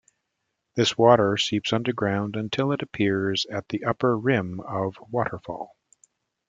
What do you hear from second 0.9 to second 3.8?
water seeps underground until it appears at